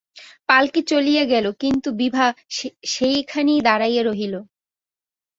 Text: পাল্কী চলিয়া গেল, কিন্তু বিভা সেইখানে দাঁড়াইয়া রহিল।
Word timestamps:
পাল্কী 0.49 0.81
চলিয়া 0.83 1.23
গেল, 1.25 1.45
কিন্তু 1.61 1.89
বিভা 1.99 2.25
সেইখানে 2.85 3.53
দাঁড়াইয়া 3.67 4.03
রহিল। 4.03 4.33